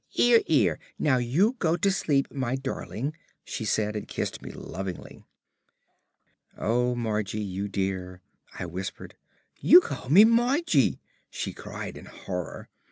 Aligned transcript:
"'Ere, 0.17 0.41
'ere, 0.49 0.79
now 0.97 1.19
go 1.59 1.77
to 1.77 1.91
sleep, 1.91 2.25
my 2.33 2.55
darling," 2.55 3.13
she 3.43 3.63
said, 3.63 3.95
and 3.95 4.07
kissed 4.07 4.41
me 4.41 4.49
lovingly. 4.49 5.23
"Oh, 6.57 6.95
Margie, 6.95 7.43
you 7.43 7.67
dear," 7.67 8.23
I 8.57 8.65
whispered. 8.65 9.13
"You 9.59 9.79
called 9.79 10.11
me 10.11 10.25
'Margie'!" 10.25 10.99
she 11.29 11.53
cried 11.53 11.97
in 11.97 12.05
horror. 12.07 12.67